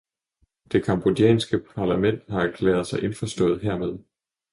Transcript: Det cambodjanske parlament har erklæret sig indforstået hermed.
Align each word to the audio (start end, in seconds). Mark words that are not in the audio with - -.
Det 0.71 0.85
cambodjanske 0.85 1.59
parlament 1.75 2.29
har 2.29 2.41
erklæret 2.47 2.87
sig 2.87 3.03
indforstået 3.03 3.61
hermed. 3.61 3.99